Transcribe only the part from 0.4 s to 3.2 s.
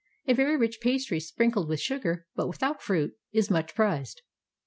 rich pastry sprinkled with sugar, but without fruit,